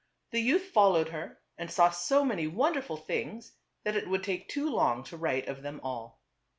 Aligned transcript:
The 0.31 0.39
youth 0.41 0.63
fol 0.71 0.93
lowed 0.93 1.09
her 1.09 1.37
and 1.59 1.69
saw 1.69 1.91
so 1.91 2.25
many 2.25 2.47
wonderful 2.47 2.97
things 2.97 3.51
that 3.83 3.95
it 3.95 4.07
would 4.09 4.23
take 4.23 4.47
too 4.49 4.67
long 4.67 5.03
to 5.03 5.15
write 5.15 5.47
of 5.47 5.61
them 5.61 5.79
all. 5.83 6.23